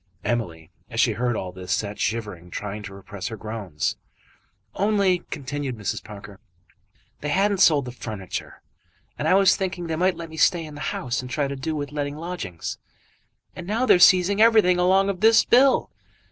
Emily 0.23 0.71
as 0.89 0.99
she 0.99 1.11
heard 1.13 1.35
all 1.35 1.51
this 1.51 1.71
sat 1.71 1.99
shivering, 1.99 2.49
trying 2.49 2.81
to 2.81 2.93
repress 2.95 3.27
her 3.27 3.37
groans. 3.37 3.97
"Only," 4.73 5.19
continued 5.29 5.77
Mrs. 5.77 6.03
Parker, 6.03 6.39
"they 7.19 7.29
hadn't 7.29 7.59
sold 7.59 7.85
the 7.85 7.91
furniture, 7.91 8.63
and 9.19 9.27
I 9.27 9.35
was 9.35 9.55
thinking 9.55 9.85
they 9.85 9.95
might 9.95 10.17
let 10.17 10.31
me 10.31 10.37
stay 10.37 10.65
in 10.65 10.73
the 10.73 10.81
house, 10.89 11.21
and 11.21 11.29
try 11.29 11.47
to 11.47 11.55
do 11.55 11.75
with 11.75 11.91
letting 11.91 12.17
lodgings, 12.17 12.79
and 13.55 13.67
now 13.67 13.85
they're 13.85 13.99
seizing 13.99 14.41
everything 14.41 14.79
along 14.79 15.07
of 15.07 15.19
this 15.21 15.45
bill. 15.45 15.91